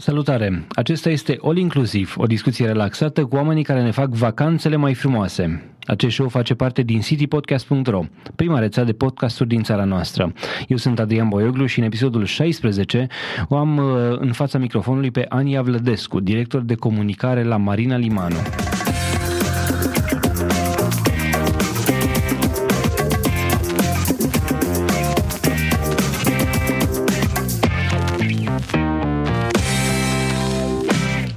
[0.00, 0.66] Salutare!
[0.68, 5.62] Acesta este All Inclusiv, o discuție relaxată cu oamenii care ne fac vacanțele mai frumoase.
[5.86, 8.04] Acest show face parte din citypodcast.ro,
[8.36, 10.32] prima rețea de podcasturi din țara noastră.
[10.68, 13.06] Eu sunt Adrian Boioglu și în episodul 16
[13.48, 18.36] o am uh, în fața microfonului pe Ania Vlădescu, director de comunicare la Marina Limanu.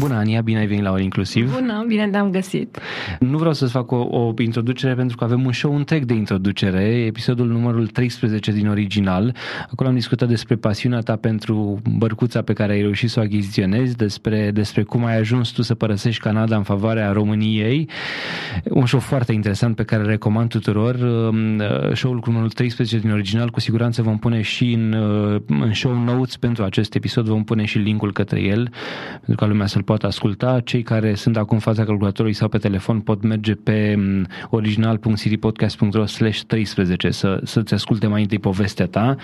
[0.00, 1.52] Bună, Ania, bine ai venit la All Inclusiv.
[1.54, 2.78] Bună, bine te-am găsit.
[3.18, 6.82] Nu vreau să-ți fac o, o introducere pentru că avem un show întreg de introducere,
[6.82, 9.34] episodul numărul 13 din original.
[9.70, 13.96] Acolo am discutat despre pasiunea ta pentru bărcuța pe care ai reușit să o achiziționezi,
[13.96, 17.88] despre, despre cum ai ajuns tu să părăsești Canada în favoarea României.
[18.64, 20.94] Un show foarte interesant pe care îl recomand tuturor.
[20.94, 25.72] Um, show-ul cu numărul 13 din original, cu siguranță vom pune și în, uh, în
[25.72, 28.70] show notes pentru acest episod, vom pune și linkul către el,
[29.10, 30.60] pentru ca lumea să-l poată asculta.
[30.60, 36.06] Cei care sunt acum în fața calculatorului sau pe telefon pot merge pe mm, original.siripodcast.ro
[36.06, 39.16] slash 13 să, să-ți asculte mai întâi povestea ta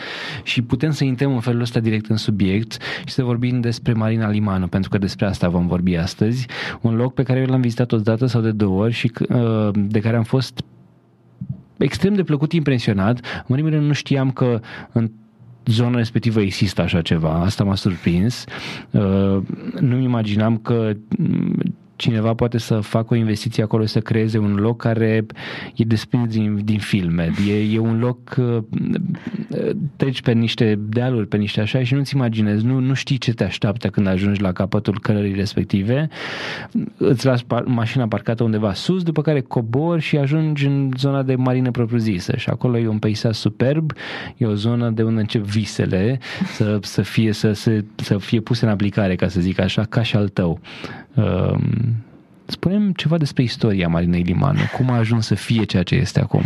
[0.43, 4.31] și putem să intrăm în felul ăsta direct în subiect și să vorbim despre Marina
[4.31, 6.47] Limanu, pentru că despre asta vom vorbi astăzi.
[6.81, 9.69] Un loc pe care eu l-am vizitat o dată sau de două ori și uh,
[9.75, 10.65] de care am fost
[11.77, 13.45] extrem de plăcut impresionat.
[13.47, 14.61] În primul rând nu știam că
[14.93, 15.11] în
[15.67, 17.33] zona respectivă există așa ceva.
[17.33, 18.45] Asta m-a surprins.
[18.91, 19.39] Uh,
[19.81, 20.93] nu-mi imaginam că
[21.97, 25.27] cineva poate să facă o investiție acolo, să creeze un loc care
[25.75, 27.31] e desprins din, din filme.
[27.49, 28.63] E, e un loc, uh,
[29.97, 33.45] treci pe niște dealuri, pe niște așa și nu-ți imaginezi, nu, nu știi ce te
[33.45, 36.09] așteaptă când ajungi la capătul cărării respective.
[36.97, 41.35] Îți lași par, mașina parcată undeva sus, după care cobori și ajungi în zona de
[41.35, 43.93] marină propriu-zisă și acolo e un peisaj superb,
[44.37, 46.19] e o zonă de unde încep visele
[46.55, 50.03] să, să, fie, să, să, să fie puse în aplicare, ca să zic așa, ca
[50.03, 50.61] și al tău.
[51.15, 51.86] Um,
[52.47, 54.61] spunem ceva despre istoria Marinei Limanu.
[54.77, 56.43] Cum a ajuns să fie ceea ce este acum?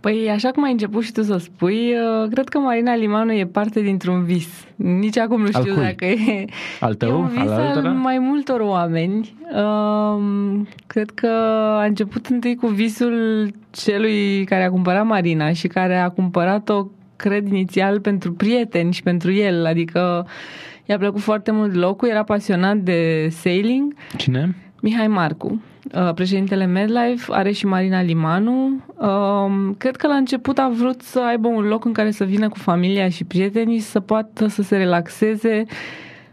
[0.00, 3.46] Păi, așa cum ai început și tu să spui, uh, cred că Marina Limanu e
[3.46, 4.48] parte dintr-un vis.
[4.76, 6.44] Nici acum nu știu dacă e,
[6.80, 9.34] al tău, e un vis al, al mai multor oameni.
[9.54, 11.26] Um, cred că
[11.80, 17.46] a început întâi cu visul celui care a cumpărat Marina și care a cumpărat-o, cred,
[17.46, 19.66] inițial pentru prieteni și pentru el.
[19.66, 20.26] Adică
[20.86, 23.94] I-a plăcut foarte mult locul, era pasionat de sailing.
[24.16, 24.54] Cine?
[24.86, 25.62] Mihai Marcu,
[25.94, 28.80] uh, președintele MedLife, are și Marina Limanu.
[28.96, 32.48] Um, cred că la început a vrut să aibă un loc în care să vină
[32.48, 35.64] cu familia și prietenii, să poată să se relaxeze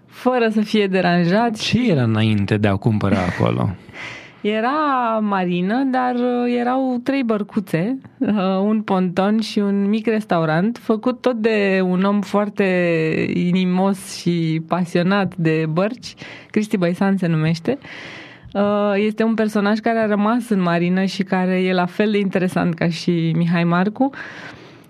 [0.06, 1.56] fără să fie deranjat.
[1.56, 3.69] Ce era înainte de a cumpăra acolo?
[4.42, 11.22] Era marină, dar uh, erau trei bărcuțe, uh, un ponton și un mic restaurant, făcut
[11.22, 12.63] tot de un om foarte
[13.34, 16.13] inimos și pasionat de bărci,
[16.52, 17.78] Cristi Băisan se numește.
[17.81, 18.23] Uh,
[18.96, 22.74] este un personaj care a rămas în marină și care e la fel de interesant
[22.74, 24.09] ca și Mihai Marcu.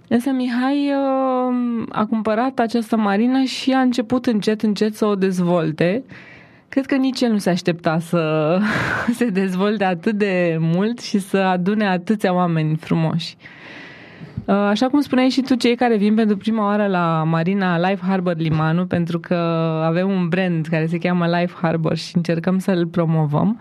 [0.07, 0.93] Însă Mihai
[1.89, 6.03] a cumpărat această marină și a început încet, încet să o dezvolte
[6.73, 8.57] Cred că nici el nu se aștepta să
[9.17, 13.35] se dezvolte atât de mult și să adune atâția oameni frumoși.
[14.45, 18.05] Uh, așa cum spuneai și tu, cei care vin pentru prima oară la Marina Life
[18.07, 19.35] Harbor Limanu, pentru că
[19.85, 23.59] avem un brand care se cheamă Life Harbor și încercăm să-l promovăm.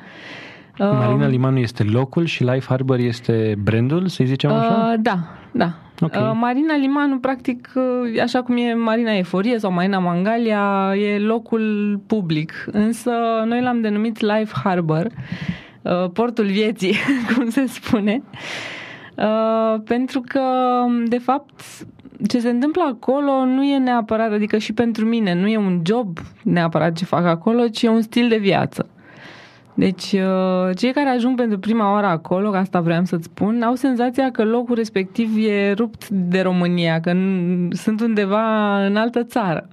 [0.79, 4.93] Uh, Marina Limanu este locul și Life Harbor este brandul, să-i zicem așa?
[4.93, 5.19] Uh, da,
[5.53, 5.73] da.
[6.01, 6.23] Okay.
[6.23, 12.01] Uh, Marina Limanu, practic, uh, așa cum e Marina Eforie sau Marina Mangalia, e locul
[12.07, 12.65] public.
[12.73, 13.11] Însă
[13.45, 15.07] noi l-am denumit Life Harbor,
[15.83, 16.95] uh, portul vieții,
[17.35, 18.23] cum se spune.
[19.85, 20.41] Pentru că,
[21.07, 21.61] de fapt,
[22.27, 26.19] ce se întâmplă acolo nu e neapărat, adică și pentru mine, nu e un job
[26.43, 28.87] neapărat ce fac acolo, ci e un stil de viață.
[29.75, 34.31] Deci, uh, cei care ajung pentru prima oară acolo, asta vreau să-ți spun, au senzația
[34.31, 37.13] că locul respectiv e rupt de România, că
[37.71, 39.69] sunt undeva în altă țară.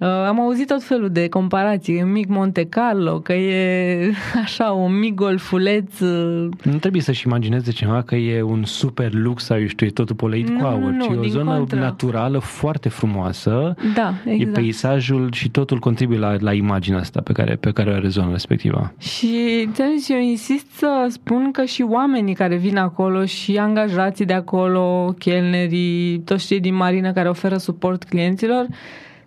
[0.00, 4.12] Uh, am auzit tot felul de comparații, un mic Monte Carlo, că e
[4.44, 5.98] așa un mic golfuleț.
[5.98, 9.90] Uh, nu trebuie să-și imagineze cineva că e un super lux sau, eu știu, e
[9.90, 11.78] totul poleit nu, cu aur, nu, ci e o zonă contră.
[11.78, 13.74] naturală foarte frumoasă.
[13.94, 14.56] Da, exact.
[14.56, 18.08] E peisajul și totul contribuie la, la imaginea asta pe care, pe care o are
[18.08, 18.92] zona respectivă.
[18.98, 19.68] Și
[20.08, 26.18] eu insist să spun că și oamenii care vin acolo și angajații de acolo, chelnerii,
[26.18, 28.66] toți cei din marină care oferă suport clienților,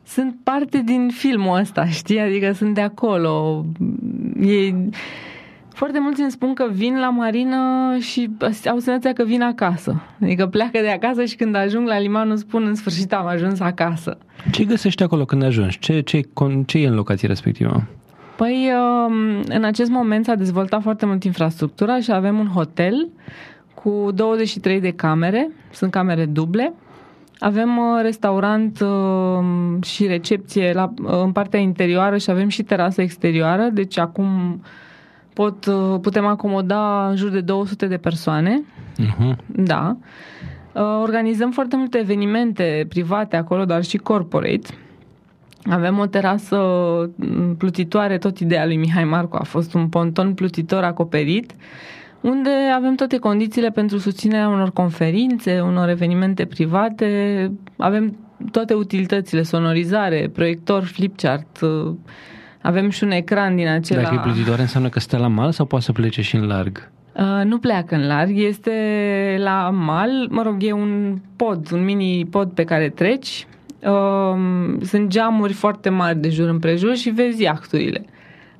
[0.06, 2.20] sunt parte din filmul ăsta, știi?
[2.20, 3.66] Adică sunt de acolo.
[4.42, 4.74] E...
[5.74, 7.58] Foarte mulți îmi spun că vin la marină
[8.00, 8.30] și
[8.70, 10.02] au senzația că vin acasă.
[10.22, 13.60] Adică pleacă de acasă și când ajung la liman îmi spun în sfârșit am ajuns
[13.60, 14.18] acasă.
[14.52, 15.80] Ce găsești acolo când ajungi?
[15.80, 16.22] Ce, ce,
[16.66, 17.84] ce e în locația respectivă?
[18.36, 18.72] Păi,
[19.08, 23.10] um, în acest moment s-a dezvoltat foarte mult infrastructura și avem un hotel
[23.74, 26.74] cu 23 de camere, sunt camere duble.
[27.44, 33.02] Avem uh, restaurant um, și recepție la, uh, în partea interioară și avem și terasă
[33.02, 34.62] exterioară, deci acum
[35.34, 38.64] pot, uh, putem acomoda în jur de 200 de persoane.
[39.00, 39.36] Uh-huh.
[39.46, 39.98] Da.
[41.02, 44.68] Organizăm foarte multe evenimente private acolo, dar și corporate.
[45.64, 46.58] Avem o terasă
[47.16, 51.54] mm, plutitoare, tot ideea lui Mihai Marcu a fost un ponton plutitor acoperit,
[52.24, 58.18] unde avem toate condițiile pentru susținerea unor conferințe, unor evenimente private, avem
[58.52, 61.94] toate utilitățile, sonorizare, proiector, flipchart, uh,
[62.62, 64.02] avem și un ecran din acela.
[64.02, 66.92] Dacă e plutitoare înseamnă că stă la mal sau poate să plece și în larg?
[67.14, 68.72] Uh, nu pleacă în larg, este
[69.40, 73.48] la mal, mă rog, e un pod, un mini pod pe care treci,
[73.80, 78.06] uh, sunt geamuri foarte mari de jur împrejur și vezi iahturile.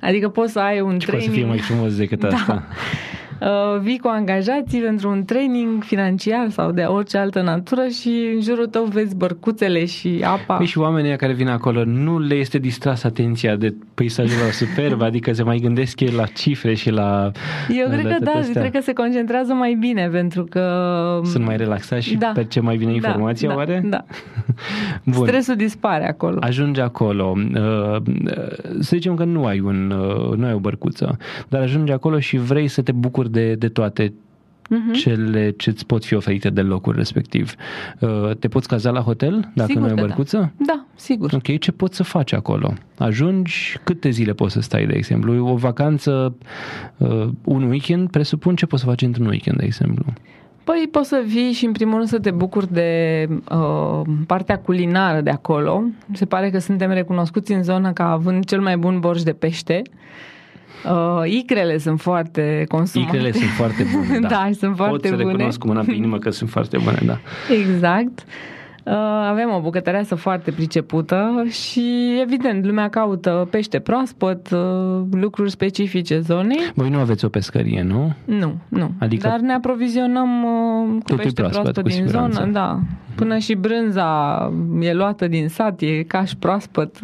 [0.00, 1.08] Adică poți să ai un și training...
[1.08, 2.28] poate să fie mai frumos decât da.
[2.28, 2.62] asta.
[3.44, 8.40] Uh, vii cu angajații pentru un training financiar sau de orice altă natură și în
[8.40, 10.54] jurul tău vezi bărcuțele și apa.
[10.54, 15.02] Păi și oamenii care vin acolo nu le este distras atenția de peisajul lor superb,
[15.10, 17.30] adică se mai gândesc ei la cifre și la...
[17.68, 21.20] Eu cred că da, cred că se concentrează mai bine pentru că...
[21.24, 22.30] Sunt mai relaxați și da.
[22.34, 23.82] percep mai bine da, informația, da, oare?
[23.84, 24.04] Da.
[25.14, 25.26] Bun.
[25.26, 26.38] Stresul dispare acolo.
[26.40, 27.34] Ajunge acolo.
[27.36, 27.96] Uh,
[28.78, 31.16] să zicem că nu ai, un, uh, nu ai o bărcuță,
[31.48, 34.12] dar ajunge acolo și vrei să te bucuri de, de toate
[34.70, 34.92] uh-huh.
[34.92, 37.54] cele ce îți pot fi oferite de locul respectiv.
[38.00, 40.02] Uh, te poți caza la hotel dacă sigur nu ai o da.
[40.02, 40.38] bărcuță?
[40.38, 40.64] Da.
[40.66, 41.32] da, sigur.
[41.34, 42.72] Ok, ce poți să faci acolo?
[42.98, 45.46] Ajungi, câte zile poți să stai, de exemplu?
[45.46, 46.36] O vacanță,
[46.96, 50.04] uh, un weekend, presupun ce poți să faci într-un weekend, de exemplu?
[50.64, 55.20] Păi poți să vii și în primul rând să te bucuri de uh, partea culinară
[55.20, 55.82] de acolo.
[56.12, 59.82] Se pare că suntem recunoscuți în zonă ca având cel mai bun borș de pește.
[59.84, 59.92] Uh,
[61.24, 63.16] icrele sunt foarte consumate.
[63.16, 64.28] Icrele sunt foarte bune, da.
[64.28, 65.24] da, sunt foarte Pot să bune.
[65.32, 67.18] recunosc cu mâna pe inimă că sunt foarte bune, da.
[67.54, 68.24] Exact.
[68.84, 68.92] Uh,
[69.28, 76.72] avem o bucătăreasă foarte pricepută și, evident, lumea caută pește proaspăt, uh, lucruri specifice zonei.
[76.74, 78.12] Voi nu aveți o pescărie, nu?
[78.24, 78.90] Nu, nu.
[78.98, 82.38] Adică Dar ne aprovizionăm uh, cu pește proaspăt, proaspăt din siguranță.
[82.40, 82.78] zonă, da.
[83.14, 86.98] Până și brânza e luată din sat, e caș proaspăt,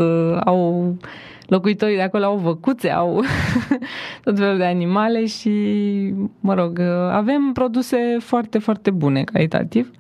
[0.44, 0.96] au
[1.50, 3.22] locuitorii de acolo au văcuțe, au
[4.24, 5.50] tot felul de animale și,
[6.40, 6.78] mă rog,
[7.12, 9.90] avem produse foarte, foarte bune calitativ.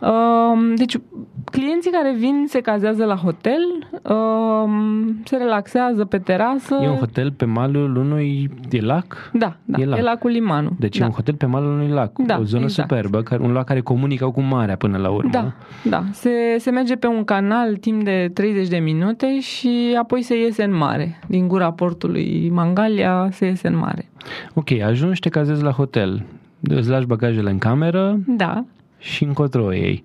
[0.00, 0.96] Um, deci,
[1.44, 6.78] clienții care vin se cazează la hotel, um, se relaxează pe terasă.
[6.82, 9.30] E un hotel pe malul unui e lac?
[9.32, 9.98] Da, da, e, lac.
[9.98, 10.72] e lacul Limanul.
[10.78, 11.04] Deci da.
[11.04, 12.88] e un hotel pe malul unui lac, da, o zonă exact.
[12.88, 15.30] superbă, un lac care comunică cu marea până la urmă.
[15.30, 15.52] Da,
[15.84, 16.04] da.
[16.12, 20.64] Se, se merge pe un canal timp de 30 de minute și apoi se iese
[20.64, 21.18] în mare.
[21.26, 24.08] Din gura portului Mangalia se iese în mare.
[24.54, 26.24] Ok, ajungi, te cazezi la hotel.
[26.60, 28.18] Îți lași bagajele în cameră.
[28.26, 28.64] Da
[28.98, 30.04] și încotro ei?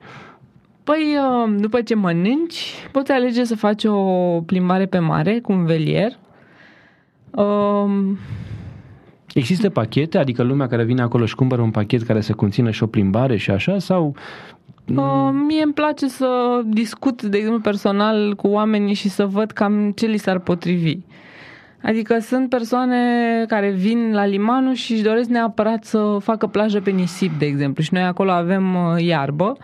[0.83, 5.65] Păi, uh, după ce mănânci, poți alege să faci o plimbare pe mare cu un
[5.65, 6.17] velier.
[7.31, 8.17] Um,
[9.33, 10.17] Există pachete?
[10.17, 13.37] Adică lumea care vine acolo și cumpără un pachet care să conțină și o plimbare
[13.37, 13.79] și așa?
[13.79, 14.15] Sau
[14.87, 19.91] Uh, mie îmi place să discut, de exemplu, personal cu oamenii și să văd cam
[19.91, 20.97] ce li s-ar potrivi.
[21.83, 22.97] Adică sunt persoane
[23.47, 27.83] care vin la limanul și își doresc neapărat să facă plajă pe nisip, de exemplu.
[27.83, 29.57] Și noi acolo avem uh, iarbă.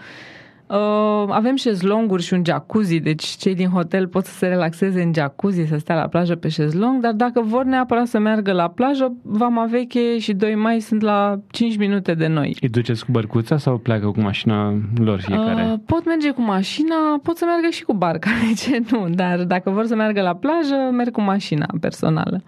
[0.70, 5.12] Uh, avem șezlonguri și un jacuzzi, deci cei din hotel pot să se relaxeze în
[5.14, 9.14] jacuzzi, să stea la plajă pe șezlong, dar dacă vor neapărat să meargă la plajă,
[9.22, 12.58] Vama Veche și 2 mai sunt la 5 minute de noi.
[12.62, 15.70] Îi duceți cu bărcuța sau pleacă cu mașina lor fiecare?
[15.72, 19.44] Uh, pot merge cu mașina, pot să meargă și cu barca, de ce nu, dar
[19.44, 22.44] dacă vor să meargă la plajă, merg cu mașina personală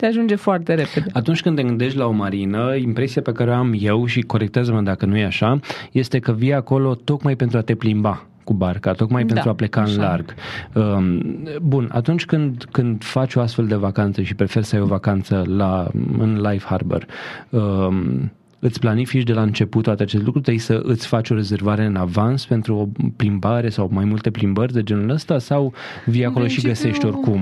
[0.00, 1.06] te ajunge foarte repede.
[1.12, 4.80] Atunci când te gândești la o marină, impresia pe care o am eu și corectează-mă
[4.80, 5.60] dacă nu e așa,
[5.92, 9.54] este că vii acolo tocmai pentru a te plimba cu barca, tocmai da, pentru a
[9.54, 9.92] pleca așa.
[9.92, 10.34] în larg.
[10.74, 11.22] Um,
[11.62, 15.44] bun, atunci când, când faci o astfel de vacanță și preferi să ai o vacanță
[15.46, 15.88] la,
[16.18, 17.06] în Life Harbor,
[17.50, 21.84] um, îți planifici de la început toate aceste lucruri, trebuie să îți faci o rezervare
[21.84, 25.72] în avans pentru o plimbare sau mai multe plimbări de genul ăsta sau
[26.04, 27.40] vii acolo și găsești oricum?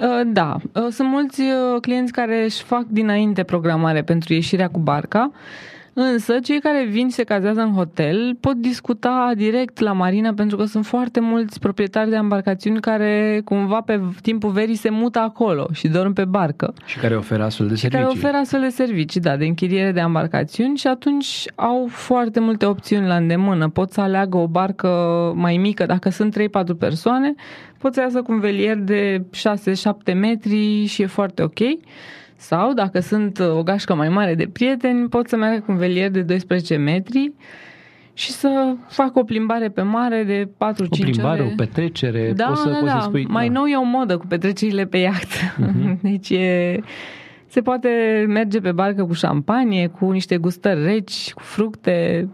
[0.00, 4.78] Uh, da, uh, sunt mulți uh, clienți care își fac dinainte programare pentru ieșirea cu
[4.78, 5.30] barca.
[5.96, 10.56] Însă, cei care vin și se cazează în hotel pot discuta direct la marina pentru
[10.56, 15.66] că sunt foarte mulți proprietari de embarcațiuni care cumva pe timpul verii se mută acolo
[15.72, 16.74] și dorm pe barcă.
[16.84, 18.04] Și care oferă astfel de Și servicii.
[18.04, 22.66] care oferă astfel de servicii, da, de închiriere de embarcațiuni și atunci au foarte multe
[22.66, 23.68] opțiuni la îndemână.
[23.68, 24.88] Pot să aleagă o barcă
[25.36, 27.34] mai mică, dacă sunt 3-4 persoane,
[27.84, 29.24] pot să iasă cu un velier de
[30.12, 31.58] 6-7 metri și e foarte ok.
[32.36, 36.10] Sau, dacă sunt o gașcă mai mare de prieteni, pot să meargă cu un velier
[36.10, 37.32] de 12 metri
[38.12, 40.86] și să fac o plimbare pe mare de 4-5 ore.
[40.90, 43.00] O plimbare, o petrecere, Da, poți să, da, poți da.
[43.00, 43.26] să spui...
[43.28, 43.52] Mai da.
[43.52, 45.28] nou e o modă cu petrecerile pe iaht.
[45.56, 45.98] Mhm.
[46.10, 46.80] Deci e,
[47.46, 47.88] se poate
[48.28, 52.28] merge pe barcă cu șampanie, cu niște gustări reci, cu fructe,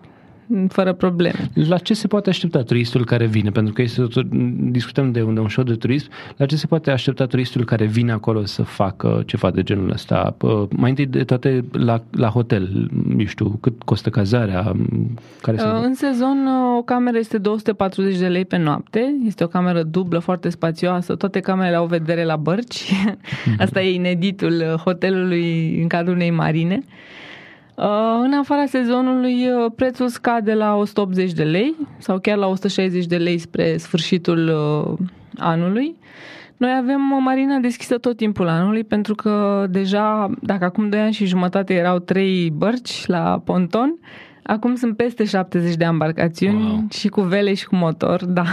[0.68, 1.50] fără probleme.
[1.54, 3.50] La ce se poate aștepta turistul care vine?
[3.50, 4.28] Pentru că este, tot-
[4.70, 6.08] discutăm de un, de un show de turism.
[6.36, 10.34] La ce se poate aștepta turistul care vine acolo să facă ceva de genul ăsta?
[10.38, 14.76] Pă, Mai întâi de toate la, la hotel, nu știu, cât costă cazarea?
[15.42, 15.72] Care sunt?
[15.72, 19.82] Uh, În sezon uh, o cameră este 240 de lei pe noapte, este o cameră
[19.82, 22.92] dublă foarte spațioasă, toate camerele au vedere la bărci.
[23.64, 26.84] Asta e ineditul uh, hotelului în cadrul unei marine.
[27.82, 33.06] Uh, În afara sezonului uh, prețul scade la 180 de lei sau chiar la 160
[33.06, 35.06] de lei spre sfârșitul uh,
[35.38, 35.96] anului.
[36.56, 41.12] Noi avem o marina deschisă tot timpul anului pentru că deja, dacă acum 2 ani
[41.12, 43.98] și jumătate erau 3 bărci la ponton,
[44.42, 46.84] acum sunt peste 70 de embarcațiuni Wow.
[46.90, 48.44] și cu vele și cu motor, da.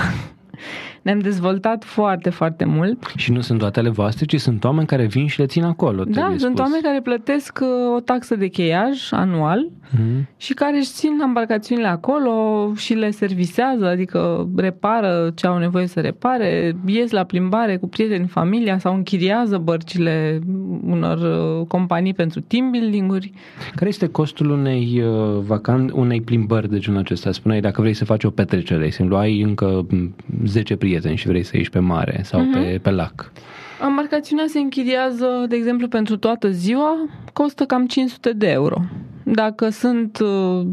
[1.08, 3.12] Ne-am dezvoltat foarte, foarte mult.
[3.16, 6.04] Și nu sunt toate ale voastre, ci sunt oameni care vin și le țin acolo.
[6.04, 6.60] Da, trebuie sunt spus.
[6.66, 10.28] oameni care plătesc uh, o taxă de cheiaj anual Mhm.
[10.38, 12.34] și care își țin embarcațiunile acolo
[12.76, 18.28] și le servisează, adică repară ce au nevoie să repare, ies la plimbare cu prieteni,
[18.28, 20.40] familia sau închiriază bărcile
[20.88, 23.32] unor uh, companii pentru team building-uri.
[23.76, 27.32] Care este costul unei uh, vacan, unei plimbări de genul acesta?
[27.32, 31.28] Spuneai, dacă vrei să faci o petrecere, de exemplu, ai încă m, 10 prieteni și
[31.28, 32.52] vrei să ieși pe mare sau Mhm.
[32.52, 33.32] pe, pe lac.
[33.88, 36.96] Embarcațiunea se închiriază, de exemplu, pentru toată ziua,
[37.34, 38.82] costă cam 500 de euro.
[39.24, 40.66] Dacă sunt, uh,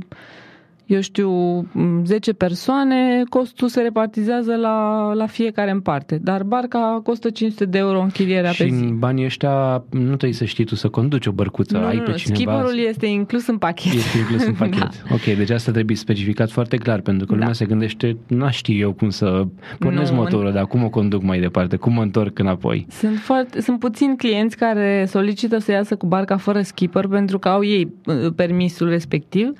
[0.86, 1.30] eu știu,
[1.72, 6.18] m, 10 persoane, costul se repartizează la, la fiecare în parte.
[6.22, 8.82] Dar barca costă 500 de euro închirierea Și pe zi.
[8.84, 12.02] în banii ăștia nu trebuie să știi tu să conduci o bărcuță, Nu, ai nu,
[12.02, 12.16] pe nu.
[12.16, 12.34] cineva...
[12.52, 13.92] Skipperul este inclus în pachet.
[13.92, 14.72] Este inclus în pachet.
[15.08, 15.14] Da.
[15.14, 17.52] Ok, deci asta trebuie specificat foarte clar, pentru că lumea Da.
[17.54, 19.44] se gândește, nu știu eu cum să
[19.78, 22.86] pornesc Nu, motorul, dar cum o conduc mai departe, cum mă întorc înapoi.
[22.90, 27.48] Sunt, foarte, sunt puțini clienți care solicită să iasă cu barca fără skipper pentru că
[27.48, 29.52] au ei uh, permisul respectiv,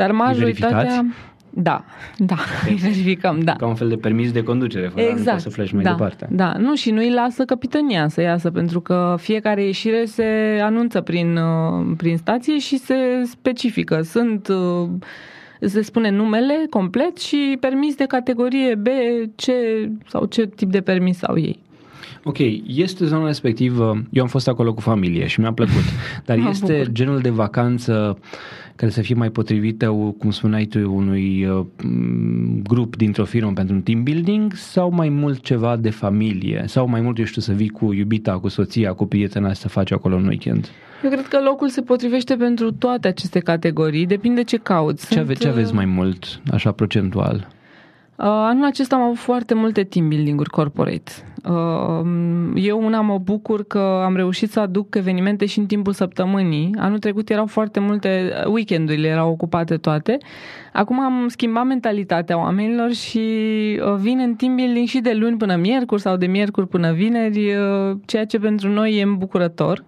[0.00, 0.76] dar majoritatea...
[0.76, 1.28] verificați?
[1.52, 1.84] Da,
[2.16, 2.36] da,
[2.68, 3.52] îi verificăm, da.
[3.52, 5.30] Ca un fel de permis de conducere, fără nu Exact.
[5.30, 6.28] poți să pleci mai da, departe.
[6.30, 11.00] Da, nu, și nu îi lasă capitania să iasă, pentru că fiecare ieșire se anunță
[11.00, 14.02] prin, uh, prin stație și se specifică.
[14.02, 14.88] Sunt, uh,
[15.60, 18.86] se spune numele complet și permis de categorie B,
[19.36, 19.42] C
[20.06, 21.58] sau ce tip de permis au ei.
[22.24, 22.36] Ok,
[22.66, 25.82] este zona respectivă, eu am fost acolo cu familie și mi-a plăcut,
[26.26, 26.92] dar Mă este bucur.
[26.92, 28.18] genul de vacanță
[28.76, 29.86] care să fie mai potrivită,
[30.18, 35.08] cum spuneai tu, unui uh, m, grup dintr-o firmă pentru un team building sau mai
[35.08, 38.92] mult ceva de familie sau mai mult, eu știu, să vii cu iubita, cu soția,
[38.92, 40.68] cu prietena să faci acolo în weekend.
[41.04, 45.06] Eu cred că locul se potrivește pentru toate aceste categorii, depinde ce cauți.
[45.06, 47.48] Ce, Sunt, ave- ce aveți uh, mai mult, așa procentual?
[48.20, 51.12] Uh, Anul acesta am avut foarte multe team building-uri corporate.
[51.44, 52.06] Uh,
[52.54, 56.70] Eu una mă bucur că am reușit să aduc evenimente și în timpul săptămânii.
[56.78, 60.18] Anul trecut erau foarte multe, weekendurile erau ocupate toate.
[60.72, 63.18] Acum am schimbat mentalitatea oamenilor și
[63.84, 67.54] uh, vin în team building și de luni până miercuri sau de miercuri până vineri,
[67.54, 69.84] uh, ceea ce pentru noi e îmbucurător.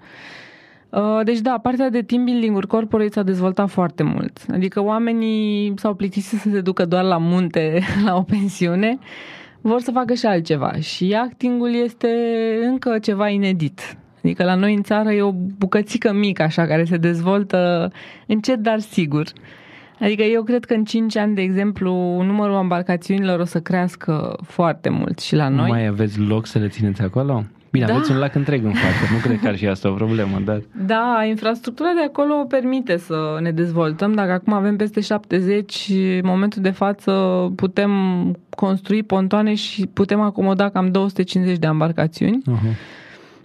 [0.92, 4.38] Uh, Deci da, partea de team building-uri corporate s-a dezvoltat foarte mult.
[4.52, 8.98] Adică oamenii s-au plictisit să se ducă doar la munte, la o pensiune,
[9.60, 10.72] vor să facă și altceva.
[10.72, 12.08] Și actingul este
[12.62, 13.96] încă ceva inedit.
[14.24, 17.92] Adică la noi în țară e o bucățică mică așa care se dezvoltă
[18.26, 19.26] încet, dar sigur.
[20.00, 24.88] Adică eu cred că în 5 ani, de exemplu, numărul embarcațiunilor o să crească foarte
[24.88, 25.68] mult și la noi.
[25.70, 27.44] Mai aveți loc să le țineți acolo?
[27.72, 27.94] Bine, Da.
[27.94, 30.62] aveți un lac întreg în față, nu cred că ar fi asta o problemă, dar...
[30.86, 34.12] Da, infrastructura de acolo o permite să ne dezvoltăm.
[34.12, 37.12] Dacă acum avem peste 70, în momentul de față
[37.56, 37.90] putem
[38.56, 42.42] construi pontoane și putem acomoda cam 250 de embarcațiuni.
[42.50, 42.76] Uh-huh.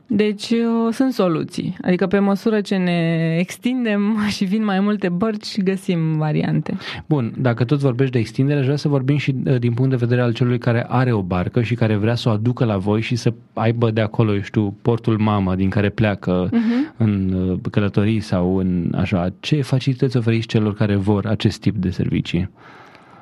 [0.07, 1.77] Deci uh, sunt soluții.
[1.81, 6.77] Adică pe măsură ce ne extindem și vin mai multe bărci, găsim variante.
[7.05, 9.95] Bun, dacă tot vorbești de extindere, aș vrea să vorbim și uh, din punct de
[9.95, 13.01] vedere al celui care are o barcă și care vrea să o aducă la voi
[13.01, 16.97] și să aibă de acolo, eu știu, portul mamă din care pleacă uh-huh.
[16.97, 19.33] în uh, călătorii sau în așa.
[19.39, 22.49] Ce facilități oferiți celor care vor acest tip de servicii?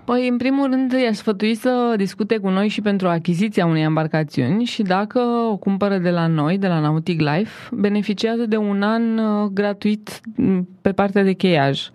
[0.05, 4.63] Păi, în primul rând, i-aș sfătui să discute cu noi și pentru achiziția unei embarcațiuni
[4.63, 9.17] și dacă o cumpără de la noi, de la Nautic Life, beneficiază de un an
[9.17, 11.89] uh, gratuit mm, pe partea de cheiaj.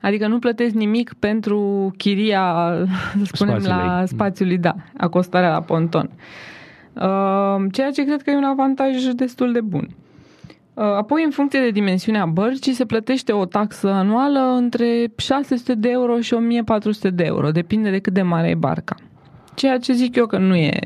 [0.00, 2.72] Adică nu plătesc nimic pentru chiria,
[3.24, 3.86] să spunem, Spațiului.
[3.86, 6.10] la spațiului, da, acostarea la ponton.
[6.92, 9.88] Uh, ceea ce cred că e un avantaj destul de bun.
[10.74, 15.88] Uh, apoi, în funcție de dimensiunea bărcii, se plătește o taxă anuală între 600 de
[15.88, 17.50] euro și 1400 de euro.
[17.50, 18.94] Depinde de cât de mare e barca.
[19.54, 20.78] Ceea ce zic eu că nu e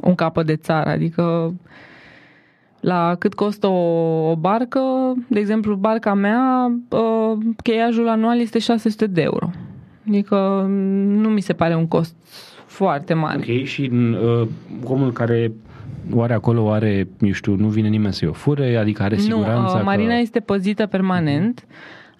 [0.00, 1.54] un capăt de țară, adică
[2.80, 4.80] la cât costă o, o barcă,
[5.28, 9.50] de exemplu, barca mea, uh, cheiajul anual este 600 de euro.
[10.08, 10.64] Adică
[11.06, 12.14] nu mi se pare un cost
[12.66, 13.38] foarte mare.
[13.38, 14.48] Ok, și uh,
[14.84, 15.52] omul care
[16.14, 18.76] Oare acolo, oare, eu știu, nu vine nimeni să-i o fure?
[18.76, 20.20] Adică are siguranța Nu, uh, Marina că...
[20.20, 21.66] este păzită permanent.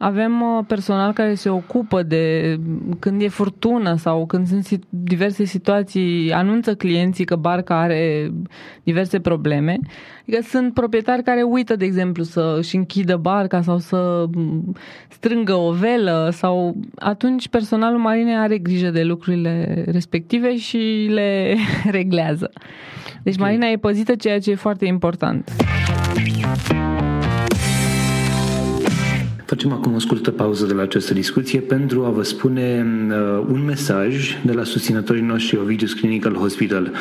[0.02, 2.56] Avem uh, personal care se ocupă de
[2.98, 8.32] când e furtună sau când sunt diverse situații, anunță clienții că barca are
[8.82, 9.78] diverse probleme.
[10.20, 14.26] Adică sunt proprietari care uită, de exemplu, să-și închidă barca sau să
[15.08, 21.56] strângă o velă sau atunci personalul marinei are grijă de lucrurile respective și le
[21.98, 22.50] reglează.
[23.22, 23.46] Deci okay.
[23.46, 25.50] marina e păzită, ceea ce e foarte important.
[29.52, 33.64] Facem acum o scurtă pauză de la această discuție pentru a vă spune uh, un
[33.64, 36.92] mesaj de la susținătorii noștri Ovidius Clinical Hospital.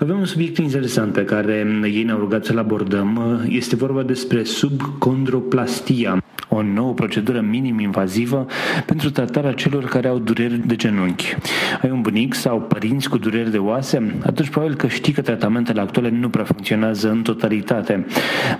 [0.00, 3.40] Avem un subiect interesant pe care ei ne-au rugat să-l abordăm.
[3.48, 8.46] Este vorba despre subcondroplastia o nouă procedură minim-invazivă
[8.86, 11.36] pentru tratarea celor care au dureri de genunchi.
[11.82, 14.14] Ai un bunic sau părinți cu dureri de oase?
[14.26, 18.06] Atunci probabil că știi că tratamentele actuale nu prea funcționează în totalitate,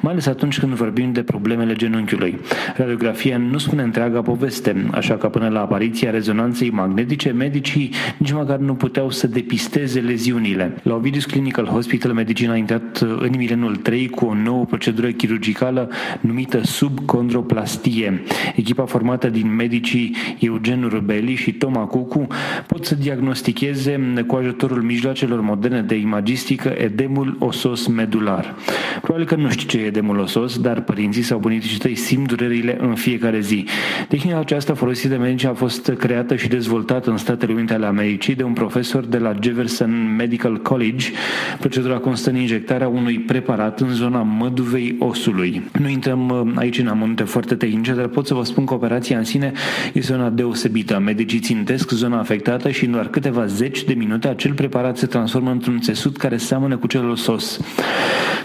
[0.01, 2.39] mai ales atunci când vorbim de problemele genunchiului.
[2.77, 8.59] Radiografia nu spune întreaga poveste, așa că până la apariția rezonanței magnetice, medicii nici măcar
[8.59, 10.75] nu puteau să depisteze leziunile.
[10.83, 15.91] La Ovidius Clinical Hospital, medicina a intrat în milenul 3 cu o nouă procedură chirurgicală
[16.21, 18.23] numită subcondroplastie dinastie.
[18.55, 22.27] Echipa formată din medicii Eugen Rubeli și Toma Cucu
[22.67, 28.55] pot să diagnosticheze cu ajutorul mijloacelor moderne de imagistică edemul osos medular.
[29.01, 32.77] Probabil că nu știi ce e edemul osos, dar părinții sau bunicii tăi simt durerile
[32.81, 33.65] în fiecare zi.
[34.09, 38.35] Tehnica aceasta folosită de medici a fost creată și dezvoltată în Statele Unite ale Americii
[38.35, 41.11] de un profesor de la Jefferson Medical College.
[41.59, 45.63] Procedura constă în injectarea unui preparat în zona măduvei osului.
[45.79, 49.19] Nu intrăm uh, aici în amănunte foarte tehnice, dar pot să vă spun că operația
[49.19, 49.53] în sine
[49.93, 50.99] este una deosebită.
[51.05, 55.51] Medicii țintesc zona afectată și în doar câteva zeci de minute acel preparat se transformă
[55.51, 57.61] într-un țesut care seamănă cu cel sos.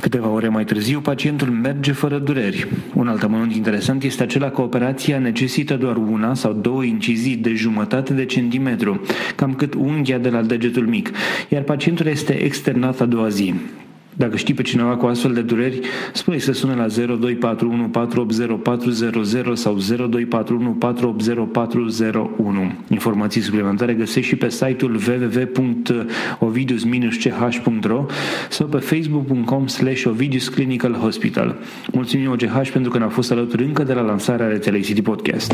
[0.02, 2.68] Câteva ore mai târziu, pacientul merge fără dureri.
[2.94, 7.53] Un alt amănunt interesant este acela că operația necesită doar una sau două incizii de
[7.53, 9.01] jumătate de centimetru,
[9.36, 11.12] cam cât unghia de la degetul mic,
[11.49, 13.53] iar pacientul este externat a doua zi.
[14.17, 15.80] Dacă știi pe cineva cu astfel de dureri,
[16.13, 22.71] spune să sune la 0241 480 400 sau 0241 480 401.
[22.88, 28.06] Informații suplimentare găsești și pe site-ul www.ovidius-ch.ro
[28.49, 31.56] sau pe facebook.com slash Ovidius Clinical Hospital.
[31.91, 35.54] Mulțumim OGH pentru că ne-a fost alături încă de la lansarea rețelei City Podcast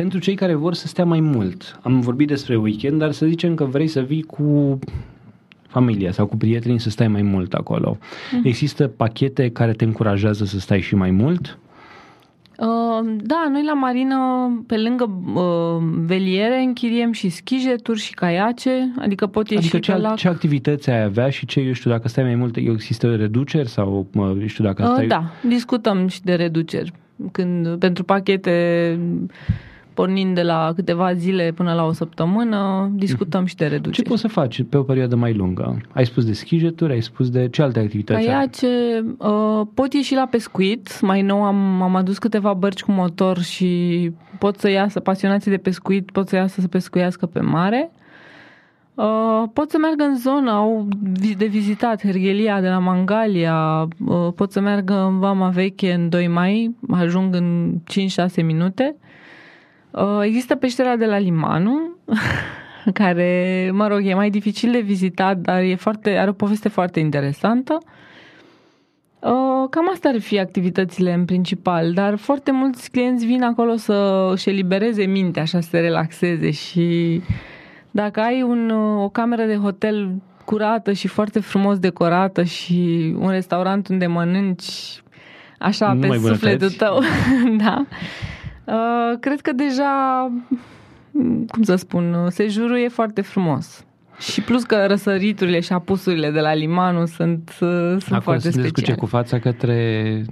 [0.00, 1.78] pentru cei care vor să stea mai mult.
[1.82, 4.78] Am vorbit despre weekend, dar să zicem că vrei să vii cu
[5.68, 7.98] familia sau cu prietenii să stai mai mult acolo.
[8.32, 8.40] Mm.
[8.44, 11.58] Există pachete care te încurajează să stai și mai mult?
[12.58, 14.16] Uh, da, noi la marină,
[14.66, 19.98] pe lângă uh, veliere, închiriem și schijeturi și caiace, adică pot ieși adică ce, pe
[19.98, 20.16] lac.
[20.16, 24.06] ce activități ai avea și ce, eu știu, dacă stai mai mult, există reduceri sau,
[24.14, 25.04] eu știu, dacă uh, stai...
[25.04, 26.92] Uh, da, discutăm și de reduceri.
[27.32, 28.98] Când, pentru pachete
[29.98, 33.96] pornind de la câteva zile până la o săptămână, discutăm și de reduceri.
[33.96, 35.76] Ce poți să faci pe o perioadă mai lungă?
[35.92, 38.66] Ai spus de schijeturi, ai spus de ce alte activități Aia ce
[39.18, 41.00] uh, pot ieși la pescuit.
[41.00, 45.56] Mai nou am, am adus câteva bărci cu motor și pot să iasă, pasionații de
[45.56, 47.90] pescuit pot să iasă să pescuiască pe mare.
[48.94, 50.88] Uh, pot să meargă în zonă, au
[51.36, 56.28] de vizitat Hergelia de la Mangalia, uh, pot să meargă în Vama Veche în 2
[56.28, 57.74] mai, ajung în
[58.40, 58.96] 5-6 minute.
[58.96, 59.06] Uh,
[60.22, 61.96] există peștera de la Limanu,
[62.92, 67.00] care, mă rog, e mai dificil de vizitat, dar e foarte, are o poveste foarte
[67.00, 67.78] interesantă.
[69.20, 74.28] Uh, cam asta ar fi activitățile în principal, dar foarte mulți clienți vin acolo să
[74.32, 77.20] își elibereze mintea, așa să se relaxeze și
[77.90, 80.10] dacă ai un, o cameră de hotel
[80.44, 85.02] curată și foarte frumos decorată și un restaurant unde mănânci
[85.58, 86.76] așa Nu pe mai sufletul bunătăți.
[86.76, 87.00] tău,
[87.64, 87.86] da.
[88.68, 89.92] Uh, cred că deja,
[91.48, 93.84] cum să spun, sejurul e foarte frumos.
[94.18, 98.58] Și plus că răsăriturile și apusurile de la Limanul sunt, uh, sunt Acolo foarte sunteți
[98.58, 98.68] cu ce?
[98.68, 98.98] speciale.
[98.98, 100.24] Cu fața către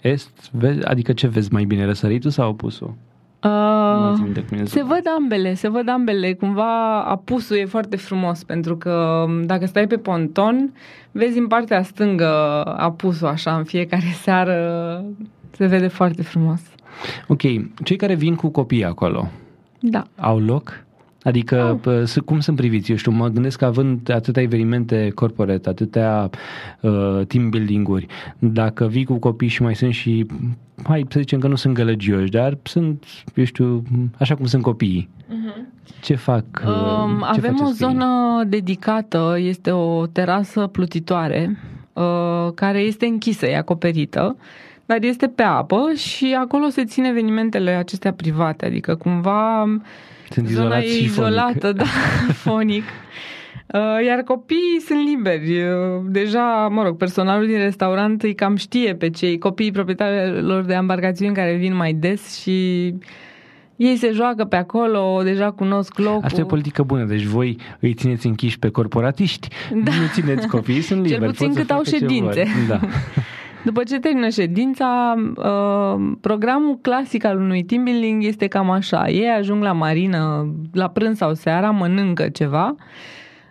[0.00, 0.30] est?
[0.52, 0.84] Vezi?
[0.84, 2.94] Adică ce vezi mai bine, răsăritul sau opusul?
[3.42, 4.94] Nu mai Uh, țin minte cum e se zona.
[4.94, 6.32] văd ambele, se văd ambele.
[6.34, 10.72] Cumva apusul e foarte frumos pentru că dacă stai pe ponton,
[11.12, 15.04] vezi în partea stângă apusul așa în fiecare seară.
[15.50, 16.60] Se vede foarte frumos.
[17.28, 17.40] Ok,
[17.84, 19.30] cei care vin cu copii acolo,
[19.80, 20.02] Da.
[20.16, 20.84] au loc?
[21.24, 21.76] Adică, Au.
[21.76, 22.90] pă, s- cum sunt priviți?
[22.90, 26.30] Eu știu, mă gândesc că având atâtea evenimente corporate, atâtea
[26.80, 28.06] uh, team building-uri,
[28.38, 30.26] dacă vii cu copii și mai sunt și,
[30.84, 33.82] hai să zicem că nu sunt gălăgioși, dar sunt, eu știu,
[34.18, 35.08] așa cum sunt copiii.
[36.02, 36.44] Ce fac?
[36.66, 36.70] uh,
[37.04, 37.72] Um, ce avem o faceți cu ei?
[37.90, 41.56] zonă dedicată, este o terasă plutitoare
[41.92, 44.36] uh, care este închisă, e acoperită,
[44.86, 49.64] dar este pe apă și acolo se țin evenimentele acestea private, adică cumva
[50.30, 51.30] Sunt zona izolați e și fonic.
[51.30, 51.84] izolată, da,
[52.44, 52.82] fonic.
[53.66, 55.62] Uh, Iar copiii sunt liberi.
[55.62, 60.74] Uh, Deja, mă rog, personalul din restaurant îi cam știe pe cei copiii proprietarilor de
[60.74, 62.94] embarcațiuni care vin mai des și
[63.76, 66.20] ei se joacă pe acolo, deja cunosc locul.
[66.24, 69.90] Asta e o politică bună, deci voi îi țineți închiși pe corporatiști, Da.
[70.00, 71.30] nu țineți copiii, sunt Cel liberi.
[71.32, 72.44] puțin pot să cât au facă ce ședințe.
[72.68, 72.78] vor.
[72.78, 72.86] Da.
[73.64, 79.08] După ce termină ședința, uh, programul clasic al unui team building este cam așa.
[79.08, 82.74] Ei ajung la marină la prânz sau seara, mănâncă ceva,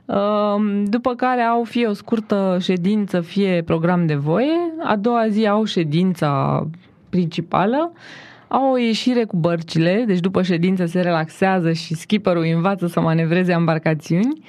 [0.06, 4.58] uh, după care au fie o scurtă ședință, fie program de voie.
[4.84, 6.64] A doua zi au ședința
[7.10, 7.92] principală,
[8.48, 13.00] au o ieșire cu bărcile, deci după ședință se relaxează și skipperul îi învață să
[13.00, 14.42] manevreze embarcațiuni.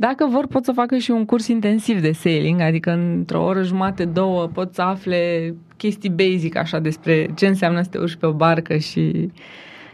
[0.00, 4.04] Dacă vor, pot să facă și un curs intensiv de sailing, adică într-o oră jumate,
[4.04, 8.32] două, pot să afle chestii basic așa despre ce înseamnă să te urci pe o
[8.32, 9.30] barcă și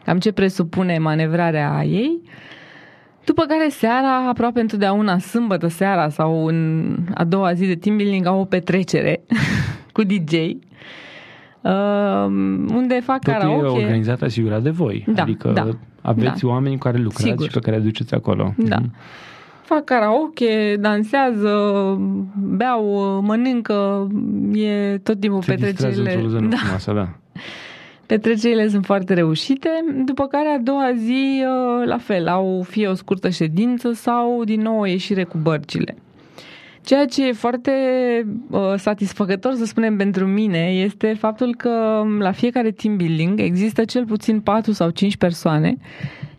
[0.04, 2.20] cam ce presupune manevrarea ei.
[3.24, 8.26] După care seara, aproape întotdeauna sâmbătă seara sau în a doua zi de team building
[8.26, 9.20] au o petrecere
[9.92, 10.32] cu DJ.
[10.32, 12.26] Uh,
[12.74, 13.82] unde fac Totul e karaoke.
[13.82, 15.04] organizat, asigurat de voi.
[15.14, 15.68] Da, adică da,
[16.02, 16.48] aveți da.
[16.48, 17.44] oameni cu care lucrați Sigur.
[17.44, 18.54] și pe care aduceți acolo.
[18.56, 18.76] Da.
[18.76, 18.94] Mhm.
[19.66, 21.52] Fac karaoke, dansează,
[22.36, 22.84] beau,
[23.20, 24.08] mănâncă,
[24.52, 26.12] e tot timpul Se distrează petrecerile.
[26.14, 27.08] într-o zonă Da, frumoasă, da.
[28.06, 29.68] petrecerile sunt foarte reușite,
[30.04, 34.60] după care a doua zi, uh, la fel, au fie o scurtă ședință sau din
[34.60, 35.96] nou o ieșire cu bărcile.
[36.84, 37.72] Ceea ce e foarte
[38.50, 44.04] uh, satisfăcător, să spunem, pentru mine este faptul că la fiecare team building există cel
[44.04, 45.76] puțin 4 sau 5 persoane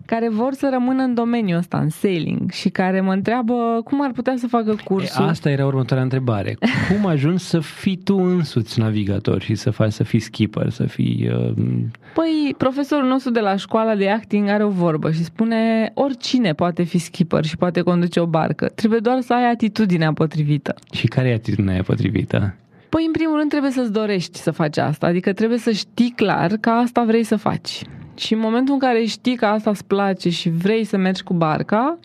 [0.08, 4.12] care vor să rămână în domeniul ăsta, în sailing, și care mă întreabă cum ar
[4.12, 5.26] putea să facă E, cursul.
[5.26, 6.58] asta era următoarea întrebare.
[6.91, 11.30] Cum ajungi să fii tu însuți navigator și să faci să fii skipper, să fii...
[11.34, 11.54] Uh,
[12.13, 16.84] Păi, profesorul nostru de la școala de acting are o vorbă și spune oricine poate
[16.84, 18.65] fi skipper și poate conduce o barcă.
[18.76, 20.76] Trebuie doar să ai atitudinea potrivită.
[20.91, 22.56] și care e atitudinea aia potrivită?
[22.89, 25.08] Păi, în primul rând, trebuie să-ți dorești să faci asta.
[25.08, 27.82] Adică trebuie să știi clar că asta vrei să faci.
[28.15, 31.34] Și în momentul în care știi că asta îți place și vrei să mergi cu
[31.34, 32.00] barca,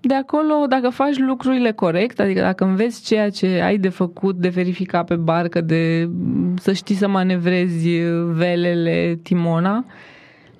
[0.00, 4.48] de acolo, dacă faci lucrurile corect, adică dacă înveți ceea ce ai de făcut, de
[4.48, 6.10] verificat pe barcă, de
[6.56, 7.88] să știi să manevrezi
[8.32, 9.84] velele, timona,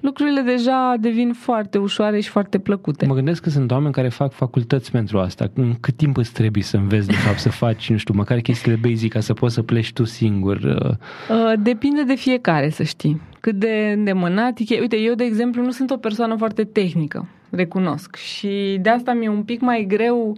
[0.01, 3.07] lucrurile deja devin foarte ușoare și foarte plăcute.
[3.07, 5.51] Mă gândesc că sunt oameni care fac facultăți pentru asta.
[5.55, 8.79] În cât timp îți trebuie să înveți, de fapt, să faci, nu știu, măcar chestiile
[8.89, 10.57] basic ca să poți să pleci tu singur.
[10.57, 10.91] Uh,
[11.31, 13.21] Uh, Depinde de fiecare, să știi.
[13.41, 14.81] Cât de îndemânatic e.
[14.81, 18.17] Uite, eu, de exemplu, nu sunt o persoană foarte tehnică, recunosc.
[18.17, 20.37] Și de asta mi-e un pic mai greu,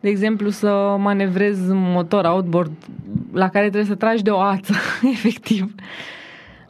[0.00, 2.72] de exemplu, să manevrez un motor outboard
[3.32, 4.74] la care trebuie să tragi de o ață,
[5.14, 5.74] efectiv.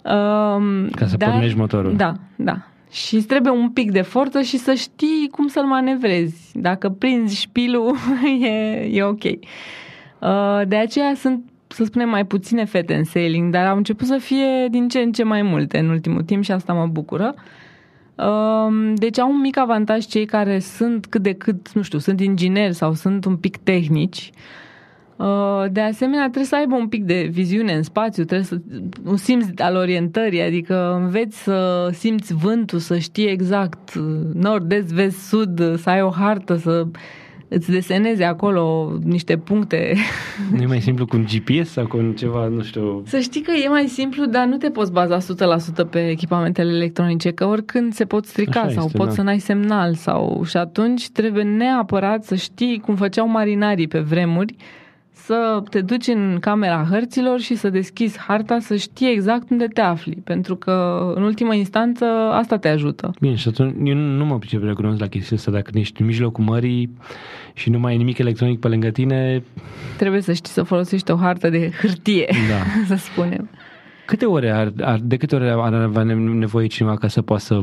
[0.02, 1.96] Um, Ca să pornești motorul.
[1.96, 2.58] Da, da.
[2.90, 6.50] Și îți trebuie un pic de forță și să știi cum să-l manevrezi.
[6.54, 7.96] Dacă prinzi șpilul,
[8.42, 8.50] e,
[8.92, 9.22] e ok.
[9.24, 14.16] Uh, de aceea sunt, să spunem, mai puține fete în sailing, dar au început să
[14.20, 17.34] fie din ce în ce mai multe în ultimul timp și asta mă bucură.
[18.14, 22.20] Um, Deci au un mic avantaj cei care sunt cât de cât, nu știu, sunt
[22.20, 24.30] ingineri sau sunt un pic tehnici.
[24.34, 24.61] Uh,
[25.70, 28.60] de asemenea, trebuie să aibă un pic de viziune în spațiu, trebuie să
[29.04, 34.92] un simț al orientării, adică înveți să simți vântul, să știi exact uh, nord, est,
[34.92, 36.86] vest, sud, să ai o hartă, să
[37.54, 39.94] îți deseneze acolo niște puncte.
[40.52, 43.02] Nu e mai simplu cu un GPS sau cu ceva, nu știu...
[43.06, 47.30] Să știi că e mai simplu, dar nu te poți baza 100% pe echipamentele electronice,
[47.30, 49.14] că oricând se pot strica Așa sau este, poți da.
[49.14, 54.54] să n-ai semnal sau și atunci trebuie neapărat să știi cum făceau marinarii pe vremuri,
[55.12, 59.80] să te duci în camera hărților și să deschizi harta să știi exact unde te
[59.80, 63.14] afli, pentru că în ultimă instanță asta te ajută.
[63.20, 65.50] Bine, și atunci eu nu, nu mă pricep recunosc la chestia asta.
[65.50, 66.96] Dacă ești în mijlocul mării
[67.52, 69.42] și nu mai ai nimic electronic pe lângă tine,
[69.96, 72.64] Trebuie să știi să folosești o hartă de hârtie, da.
[72.96, 73.50] să spunem.
[74.06, 77.62] Câte ore ar, ar, de câte ore ar avea nevoie cineva ca să poată să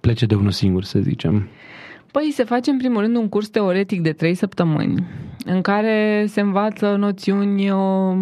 [0.00, 1.48] plece de unul singur, să zicem?
[2.12, 5.04] Păi se face în primul rând un curs teoretic de 3 săptămâni
[5.44, 8.16] în care se învață noțiuni uh,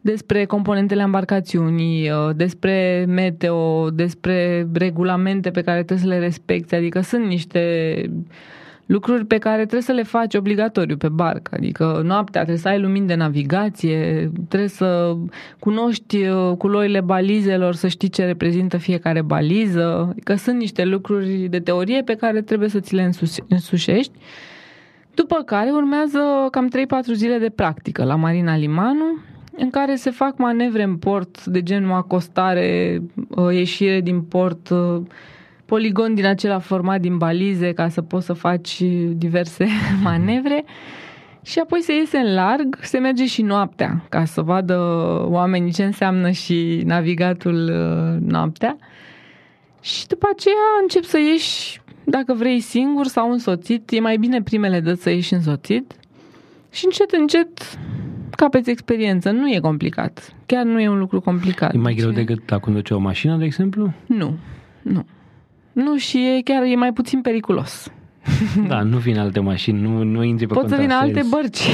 [0.00, 7.00] despre componentele embarcațiunii, uh, despre meteo, despre regulamente pe care trebuie să le respecti, adică
[7.00, 7.94] sunt niște
[8.86, 12.80] lucruri pe care trebuie să le faci obligatoriu pe barcă, adică noaptea trebuie să ai
[12.80, 15.16] lumini de navigație, trebuie să
[15.58, 21.60] cunoști uh, culorile balizelor, să știi ce reprezintă fiecare baliză, adică sunt niște lucruri de
[21.60, 24.12] teorie pe care trebuie să ți le însus- însușești.
[25.14, 26.18] După care urmează
[26.50, 29.18] cam 3-4 zile de practică la Marina Limanu,
[29.56, 35.00] în care se fac manevre în port de genul acostare, uh, ieșire din port, uh,
[35.64, 39.66] poligon din acela format din balize ca să poți să faci diverse
[40.02, 40.64] manevre
[41.42, 44.78] și apoi se iese în larg, se merge și noaptea ca să vadă
[45.28, 48.76] oamenii ce înseamnă și navigatul uh, noaptea
[49.80, 54.80] și după aceea încep să ieși dacă vrei singur sau însoțit, e mai bine primele
[54.80, 55.94] dăți să ieși însoțit
[56.70, 57.78] și încet, încet
[58.30, 59.30] capeți experiență.
[59.30, 60.34] Nu e complicat.
[60.46, 61.74] Chiar nu e un lucru complicat.
[61.74, 63.92] E mai greu Deci- decât a conduce o mașină, de exemplu?
[64.06, 64.36] Nu,
[64.82, 65.06] nu.
[65.74, 67.92] Nu și e chiar e mai puțin periculos.
[68.68, 71.30] Da, nu vin alte mașini, nu, nu intri pe Pot să vină alte contrasens.
[71.30, 71.68] bărci.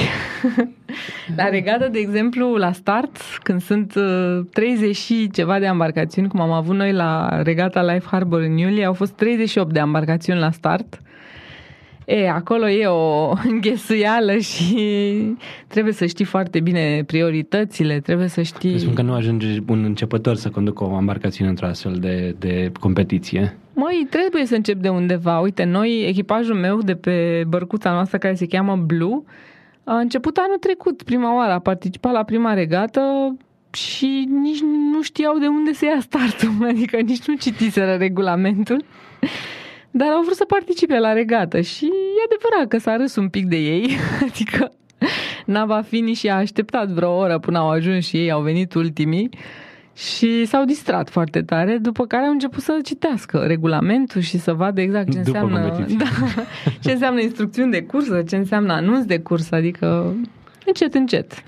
[1.37, 6.41] La regată, de exemplu, la start, când sunt uh, 30 și ceva de embarcațiuni, cum
[6.41, 10.51] am avut noi la regata Life Harbor în iulie, au fost 38 de embarcațiuni la
[10.51, 11.01] start.
[12.13, 18.79] E, acolo e o înghesuială și trebuie să știi foarte bine prioritățile, trebuie să știi...
[18.79, 23.57] Spun că nu ajunge un începător să conducă o embarcațiune într-o astfel de, de competiție.
[23.75, 25.39] Măi, trebuie să încep de undeva.
[25.39, 29.23] Uite, noi, echipajul meu de pe bărcuța noastră care se cheamă Blue,
[29.85, 33.01] a început anul trecut, prima oară, a participat la prima regată
[33.73, 34.61] și nici
[34.93, 38.85] nu știau de unde să ia startul, adică nici nu citiseră regulamentul.
[39.91, 43.47] Dar au vrut să participe la regată și e adevărat că s-a râs un pic
[43.47, 43.97] de ei,
[44.29, 44.73] adică
[45.47, 49.31] Nava Fini și a așteptat vreo oră până au ajuns și ei, au venit ultimii
[49.95, 54.81] și s-au distrat foarte tare, după care au început să citească regulamentul și să vadă
[54.81, 55.97] exact ce După înseamnă, competiție.
[56.05, 56.43] da,
[56.81, 60.15] ce înseamnă instrucțiuni de cursă, ce înseamnă anunț de cursă, adică
[60.67, 61.45] încet, încet.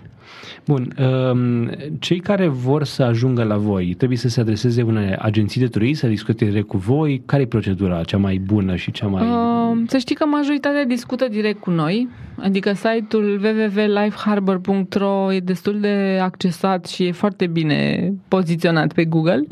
[0.66, 5.61] Bun, um, cei care vor să ajungă la voi trebuie să se adreseze unei agenții
[5.61, 7.22] de turism, să discute direct cu voi.
[7.26, 9.22] Care e procedura cea mai bună și cea mai...
[9.22, 16.18] Uh, să știi că majoritatea discută direct cu noi, adică site-ul www.lifeharbor.ro e destul de
[16.22, 19.46] accesat și e foarte bine poziționat pe Google.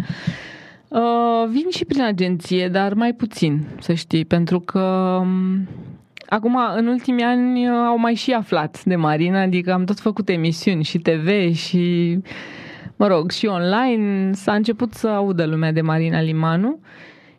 [0.89, 5.69] Uh, vin și prin agenție, dar mai puțin, să știi, pentru că um,
[6.31, 10.29] acum, în ultimii ani, uh, au mai și aflat de Marina, adică am tot făcut
[10.29, 12.19] emisiuni și TV și,
[12.97, 14.33] mă rog, și online.
[14.33, 16.81] S-a început să audă lumea de Marina Limanu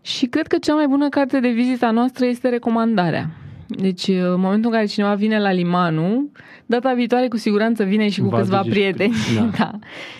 [0.01, 3.29] și cred că cea mai bună carte de vizita noastră este recomandarea.
[3.67, 6.29] Deci, în momentul în care cineva vine la Limanu,
[6.65, 9.13] data viitoare cu siguranță vine și cu Va câțiva duce și- prieteni.
[9.37, 9.49] da.
[9.57, 9.71] da.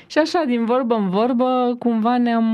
[0.08, 2.46] Și așa, din vorbă în vorbă, cumva ne-am,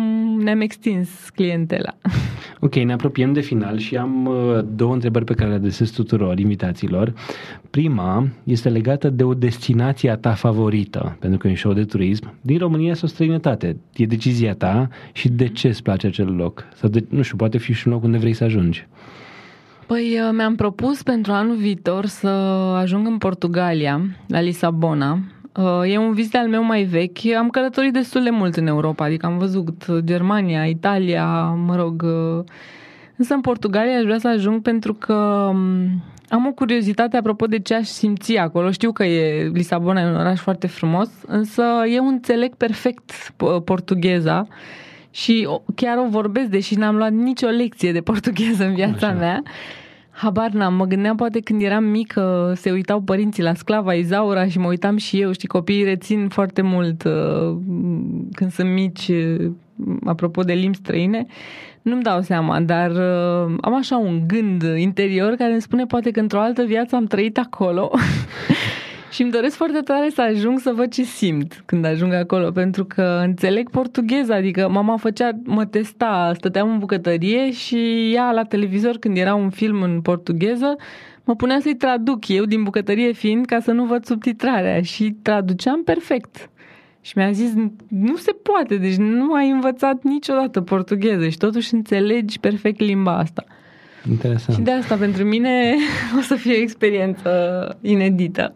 [0.43, 1.93] ne-am extins clientela.
[2.59, 6.39] Ok, ne apropiem de final și am uh, două întrebări pe care le adresez tuturor
[6.39, 7.13] invitaților.
[7.69, 11.83] Prima este legată de o destinație a ta favorită, pentru că e un show de
[11.83, 13.77] turism, din România sau străinătate.
[13.93, 16.63] E decizia ta și de ce îți place acel loc?
[16.75, 18.87] Sau de, nu știu, poate fi și un loc unde vrei să ajungi.
[19.87, 22.27] Păi uh, mi-am propus pentru anul viitor să
[22.77, 25.19] ajung în Portugalia, la Lisabona.
[25.57, 27.25] Uh, E un vizit al meu mai vechi.
[27.37, 31.25] Am călătorit destul de mult în Europa, adică am văzut Germania, Italia,
[31.65, 32.01] mă rog.
[32.03, 32.43] uh,
[33.15, 35.13] Însă în Portugalia aș vrea să ajung pentru că
[35.53, 38.71] um, am o curiozitate apropo de ce aș simți acolo.
[38.71, 44.47] Știu că e Lisabona, e un oraș foarte frumos, însă eu înțeleg perfect po- portugheza
[45.11, 49.15] și o- chiar o vorbesc, deși n-am luat nicio lecție de portugheză în viața Așa.
[49.17, 49.43] mea.
[50.17, 54.59] Habar n-am, mă gândeam poate când eram mică se uitau părinții la sclava Izaura și
[54.59, 57.57] mă uitam și eu, știi, copiii rețin foarte mult uh,
[58.31, 59.51] când sunt mici, uh,
[60.05, 61.25] apropo de limbi străine,
[61.81, 66.19] nu-mi dau seama, dar uh, am așa un gând interior care îmi spune poate că
[66.19, 67.91] într-o altă viață am trăit acolo
[69.11, 72.85] și îmi doresc foarte tare să ajung să văd ce simt când ajung acolo, pentru
[72.85, 78.97] că înțeleg portugheza, adică mama făcea, mă testa, stăteam în bucătărie și ea la televizor
[78.97, 80.75] când era un film în portugheză,
[81.23, 85.83] mă punea să-i traduc eu din bucătărie fiind ca să nu văd subtitrarea și traduceam
[85.83, 86.49] perfect.
[87.01, 87.53] Și mi-a zis,
[87.87, 93.43] nu se poate, deci nu ai învățat niciodată portugheză și totuși înțelegi perfect limba asta.
[94.09, 94.57] Interesant.
[94.57, 95.75] Și de asta pentru mine
[96.19, 97.31] o să fie o experiență
[97.81, 98.53] inedită.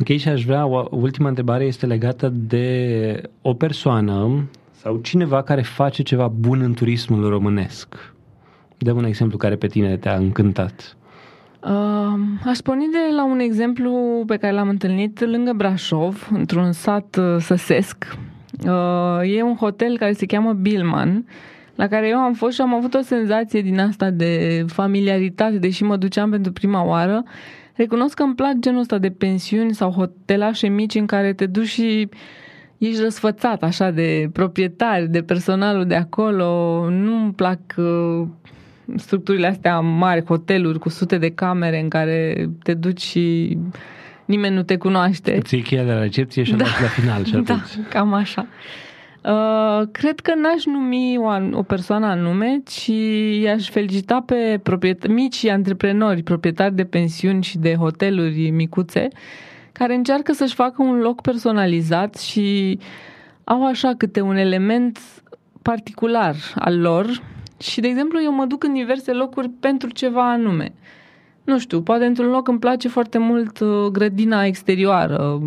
[0.00, 5.62] Ok, și aș vrea, o ultima întrebare este legată de o persoană sau cineva care
[5.62, 8.12] face ceva bun în turismul românesc.
[8.78, 10.96] Dă un exemplu care pe tine te-a încântat.
[11.62, 17.16] Uh, aș porni de la un exemplu pe care l-am întâlnit lângă Brașov, într-un sat
[17.16, 18.16] uh, săsesc.
[18.66, 21.26] Uh, e un hotel care se cheamă Bilman,
[21.74, 25.82] la care eu am fost și am avut o senzație din asta de familiaritate, deși
[25.82, 27.22] mă duceam pentru prima oară.
[27.78, 31.66] Recunosc că îmi plac genul ăsta de pensiuni sau hotelașe mici în care te duci
[31.66, 32.08] și
[32.78, 36.44] ești răsfățat așa de proprietari, de personalul de acolo.
[36.90, 38.26] Nu îmi plac uh,
[38.96, 43.58] structurile astea mari, hoteluri cu sute de camere în care te duci și
[44.24, 45.36] nimeni nu te cunoaște.
[45.36, 46.64] Îți iei cheia de la recepție și da.
[46.64, 48.46] la final și Da, cam așa.
[49.24, 52.90] Uh, cred că n-aș numi o, o persoană anume, ci
[53.42, 59.08] i-aș felicita pe propriet- mici antreprenori, proprietari de pensiuni și de hoteluri micuțe,
[59.72, 62.78] care încearcă să-și facă un loc personalizat și
[63.44, 64.98] au așa câte un element
[65.62, 67.22] particular al lor,
[67.60, 70.72] și, de exemplu, eu mă duc în diverse locuri pentru ceva anume.
[71.44, 75.40] Nu știu, poate într-un loc îmi place foarte mult uh, grădina exterioară.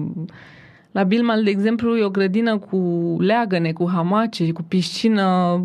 [0.92, 2.78] La Bilmal, de exemplu, e o grădină cu
[3.20, 5.60] leagăne, cu hamace, cu piscină.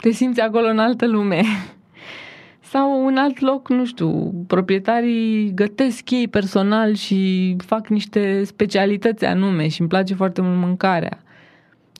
[0.00, 1.42] Te simți acolo în altă lume.
[2.60, 9.68] Sau un alt loc, nu știu, proprietarii gătesc ei personal și fac niște specialități anume
[9.68, 11.22] și îmi place foarte mult mâncarea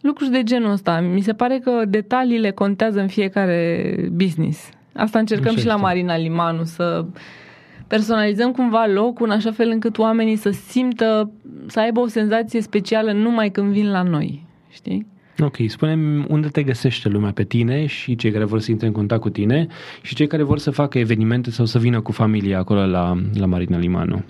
[0.01, 1.01] lucruri de genul ăsta.
[1.01, 4.69] Mi se pare că detaliile contează în fiecare business.
[4.95, 7.05] Asta încercăm Așa și la Marina Limanu, să
[7.89, 11.31] personalizăm cumva locul în așa fel încât oamenii să simtă,
[11.67, 14.47] să aibă o senzație specială numai când vin la noi.
[14.69, 15.07] Știi?
[15.41, 18.93] Ok, spune unde te găsește lumea pe tine și cei care vor să intre în
[18.93, 19.67] contact cu tine
[20.03, 23.47] și cei care vor să facă evenimente sau să vină cu familia acolo la, la
[23.47, 24.23] Marina Limanu.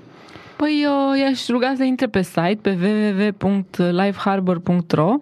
[0.56, 2.78] Păi eu i-aș ruga să intre pe site pe
[3.40, 5.18] www.lifeharbor.ro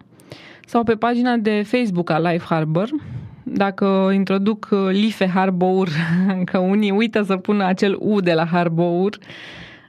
[0.66, 2.88] sau pe pagina de Facebook a Life Harbor.
[3.48, 5.88] Dacă introduc uh, Life Harbor,
[6.50, 9.18] că unii uită să pună acel U de la Harbor,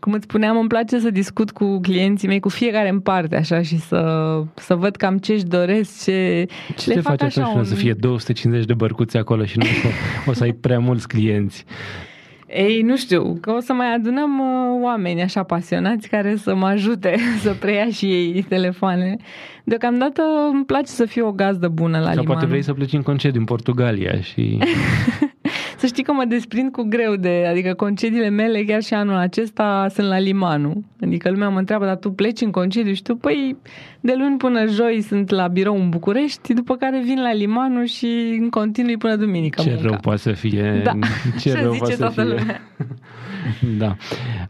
[0.01, 3.63] Cum îți spuneam, îmi place să discut cu clienții mei, cu fiecare în parte, așa,
[3.63, 6.47] și să, să văd cam ce își doresc, ce...
[6.77, 7.65] Ce le te fac face așa un...
[7.65, 11.65] să fie 250 de bărcuțe acolo și nu o, o să ai prea mulți clienți?
[12.49, 16.67] Ei, nu știu, că o să mai adunăm uh, oameni așa pasionați care să mă
[16.67, 19.17] ajute să preia și ei telefoane.
[19.65, 22.27] Deocamdată îmi place să fiu o gazdă bună la Sau liman.
[22.27, 24.59] poate vrei să pleci în concediu în Portugalia și...
[25.79, 29.87] să știi că mă desprind cu greu de, adică concediile mele chiar și anul acesta
[29.95, 30.85] sunt la limanul.
[31.01, 33.57] Adică lumea mă întreabă, dar tu pleci în concediu și tu, păi,
[34.01, 38.39] de luni până joi sunt la birou în București, după care vin la limanul și
[38.41, 39.89] în continui până duminică Ce munca.
[39.89, 40.81] rău poate să fie.
[40.85, 40.93] Da,
[41.41, 42.23] ce rău poate să fie.
[42.23, 42.61] Lumea.
[43.79, 43.97] da.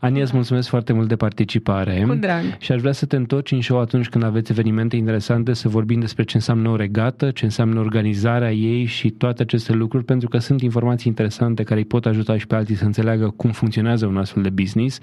[0.00, 2.04] Ania, îți mulțumesc foarte mult de participare.
[2.06, 2.42] Cu drag.
[2.58, 6.00] Și aș vrea să te întorci în show atunci când aveți evenimente interesante, să vorbim
[6.00, 10.38] despre ce înseamnă o regată, ce înseamnă organizarea ei și toate aceste lucruri, pentru că
[10.38, 14.16] sunt informații interesante care îi pot ajuta și pe alții să înțeleagă cum funcționează un
[14.16, 14.98] astfel de business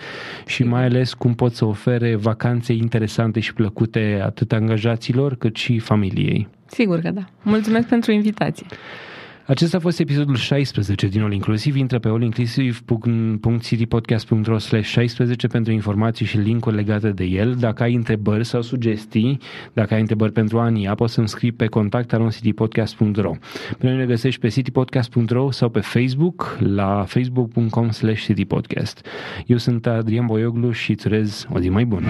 [0.45, 5.79] și mai ales cum pot să ofere vacanțe interesante și plăcute atât angajaților cât și
[5.79, 6.47] familiei.
[6.65, 7.25] Sigur că da.
[7.41, 8.65] Mulțumesc pentru invitație.
[9.47, 11.75] Acesta a fost episodul 16 din All Inclusiv.
[11.75, 17.55] Intră pe allinclusiv.citypodcast.ro slash 16 pentru informații și linkuri legate de el.
[17.60, 19.39] Dacă ai întrebări sau sugestii,
[19.73, 23.31] dacă ai întrebări pentru Ania, poți să-mi scrii pe contact.citypodcast.ro
[23.77, 29.06] Pe noi ne găsești pe citypodcast.ro sau pe Facebook la facebook.com slash citypodcast.
[29.46, 32.08] Eu sunt Adrian Boioglu și îți urez o zi mai bună.